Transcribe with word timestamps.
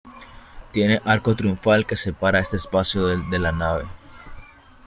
Tiene 0.71 0.99
arco 1.05 1.35
triunfal, 1.35 1.85
que 1.85 1.95
separa 1.95 2.39
este 2.39 2.57
espacio 2.57 3.05
del 3.05 3.29
de 3.29 3.37
la 3.37 3.51
nave. 3.51 3.85